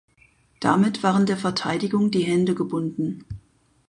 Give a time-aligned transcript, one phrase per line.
[0.59, 3.23] Damit waren der Verteidigung die Hände gebunden.